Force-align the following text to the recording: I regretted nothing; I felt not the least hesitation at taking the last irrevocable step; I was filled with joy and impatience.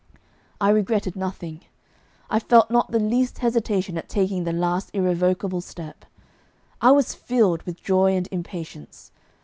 I 0.59 0.71
regretted 0.71 1.15
nothing; 1.15 1.61
I 2.27 2.39
felt 2.39 2.71
not 2.71 2.89
the 2.89 2.97
least 2.97 3.37
hesitation 3.37 3.99
at 3.99 4.09
taking 4.09 4.45
the 4.45 4.51
last 4.51 4.89
irrevocable 4.95 5.61
step; 5.61 6.05
I 6.81 6.89
was 6.89 7.13
filled 7.13 7.61
with 7.67 7.83
joy 7.83 8.15
and 8.15 8.27
impatience. 8.31 9.11